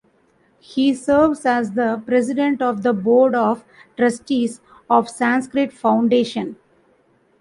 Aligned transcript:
He 0.59 0.95
serves 0.95 1.45
as 1.45 1.73
the 1.73 2.01
President 2.03 2.59
of 2.59 2.81
the 2.81 2.91
Board 2.91 3.35
of 3.35 3.63
Trustees 3.97 4.59
of 4.89 5.05
Sanskriti 5.05 5.71
Foundation. 5.73 6.55